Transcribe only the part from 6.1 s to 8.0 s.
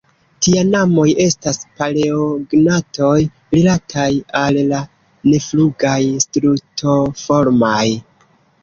Strutoformaj.